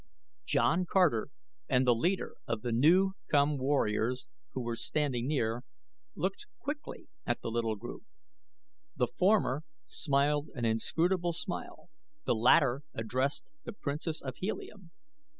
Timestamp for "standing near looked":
4.75-6.47